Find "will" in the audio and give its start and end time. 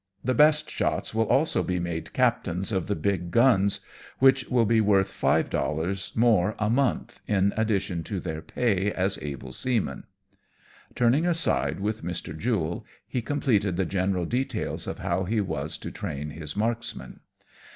1.13-1.27, 4.49-4.65